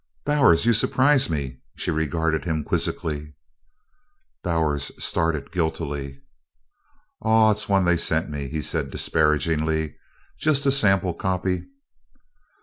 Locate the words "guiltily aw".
5.51-7.51